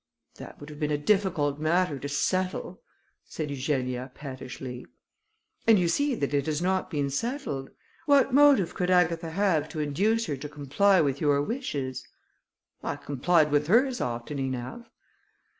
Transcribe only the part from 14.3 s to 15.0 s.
enough."